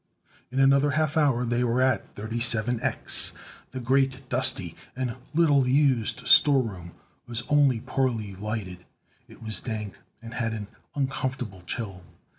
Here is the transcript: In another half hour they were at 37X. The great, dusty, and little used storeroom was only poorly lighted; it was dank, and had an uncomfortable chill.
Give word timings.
In 0.51 0.59
another 0.59 0.89
half 0.89 1.15
hour 1.15 1.45
they 1.45 1.63
were 1.63 1.79
at 1.79 2.15
37X. 2.15 3.33
The 3.69 3.79
great, 3.79 4.27
dusty, 4.29 4.75
and 4.95 5.15
little 5.35 5.67
used 5.67 6.27
storeroom 6.27 6.93
was 7.27 7.43
only 7.49 7.81
poorly 7.81 8.33
lighted; 8.35 8.83
it 9.27 9.43
was 9.43 9.61
dank, 9.61 9.93
and 10.19 10.33
had 10.33 10.53
an 10.55 10.69
uncomfortable 10.95 11.61
chill. 11.67 12.01